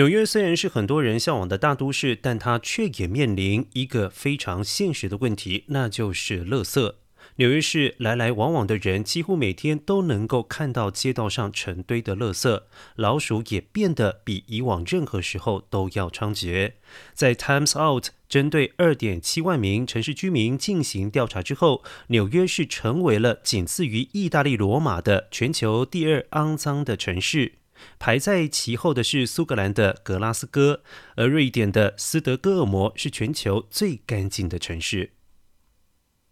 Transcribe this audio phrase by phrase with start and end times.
[0.00, 6.94] 纽约虽然是很多人向往的大都市，但它却也面临一个非常现实的问题，那就是垃圾。
[7.36, 12.62] 纽约市来来往往的人几乎每天都能够看到街道上成堆的垃圾，
[12.96, 16.72] 老鼠也变得比以往任何时候都要猖獗。
[17.12, 27.52] 在 Times Out 针对二点七万名城市居民进行调查之后，纽约市成为了仅次于意大利罗马的全球第二肮脏的城市。
[27.98, 30.82] 排在其后的是苏格兰的格拉斯哥，
[31.16, 35.12] 而瑞典的斯德哥尔摩是全球最干净的城市。